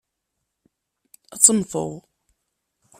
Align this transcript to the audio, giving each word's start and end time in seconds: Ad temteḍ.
Ad 1.33 1.41
temteḍ. 1.45 1.91